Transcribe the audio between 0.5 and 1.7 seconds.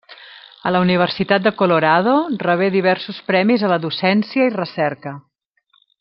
A la universitat de